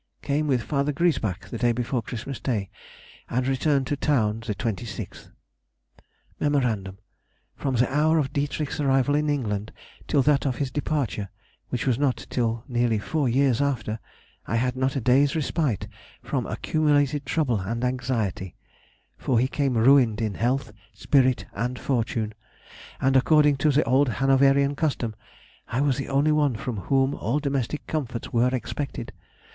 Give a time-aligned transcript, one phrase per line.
[0.23, 0.81] Came with Fr.
[0.81, 2.71] Griesbach the day before Christmas Day,
[3.29, 5.29] and returned to town the 26th.
[5.29, 5.35] [Sidenote:
[6.39, 6.57] 1809.
[6.57, 6.97] Extracts from Diary.] Mem.
[7.55, 9.71] From the hour of Dietrich's arrival in England
[10.07, 11.29] till that of his departure,
[11.69, 13.99] which was not till nearly four years after,
[14.47, 15.87] I had not a day's respite
[16.23, 18.55] from accumulated trouble and anxiety,
[19.19, 22.33] for he came ruined in health, spirit, and fortune,
[22.99, 25.15] and, according to the old Hanoverian custom,
[25.67, 29.13] I was the only one from whom all domestic comforts were expected.